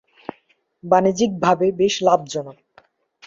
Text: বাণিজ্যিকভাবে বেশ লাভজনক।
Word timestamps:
বাণিজ্যিকভাবে 0.83 1.67
বেশ 1.79 1.93
লাভজনক। 2.03 2.57